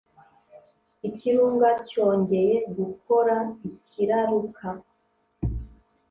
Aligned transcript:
Ikirunga 1.07 1.69
cyongeye 1.87 2.55
gukora 2.77 3.35
kiraruka. 3.85 4.67